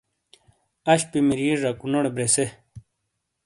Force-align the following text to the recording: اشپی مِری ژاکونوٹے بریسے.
اشپی 0.93 1.19
مِری 1.27 1.45
ژاکونوٹے 1.61 2.11
بریسے. 2.15 2.45